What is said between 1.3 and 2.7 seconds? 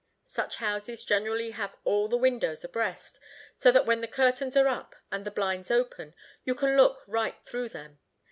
have all the windows